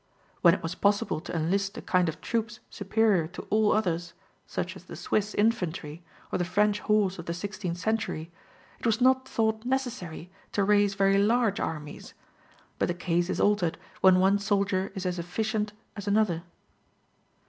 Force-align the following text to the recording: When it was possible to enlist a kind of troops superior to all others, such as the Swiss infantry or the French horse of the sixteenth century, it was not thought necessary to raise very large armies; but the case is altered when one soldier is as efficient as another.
When 0.41 0.55
it 0.55 0.63
was 0.63 0.73
possible 0.73 1.19
to 1.21 1.35
enlist 1.35 1.77
a 1.77 1.81
kind 1.83 2.09
of 2.09 2.21
troops 2.21 2.59
superior 2.71 3.27
to 3.27 3.43
all 3.51 3.71
others, 3.71 4.13
such 4.47 4.75
as 4.75 4.85
the 4.85 4.95
Swiss 4.95 5.35
infantry 5.35 6.03
or 6.31 6.39
the 6.39 6.43
French 6.43 6.79
horse 6.79 7.19
of 7.19 7.27
the 7.27 7.35
sixteenth 7.35 7.77
century, 7.77 8.31
it 8.79 8.87
was 8.87 8.99
not 8.99 9.27
thought 9.29 9.63
necessary 9.63 10.31
to 10.53 10.63
raise 10.63 10.95
very 10.95 11.19
large 11.19 11.59
armies; 11.59 12.15
but 12.79 12.87
the 12.87 12.95
case 12.95 13.29
is 13.29 13.39
altered 13.39 13.77
when 14.01 14.19
one 14.19 14.39
soldier 14.39 14.91
is 14.95 15.05
as 15.05 15.19
efficient 15.19 15.71
as 15.95 16.07
another. 16.07 16.41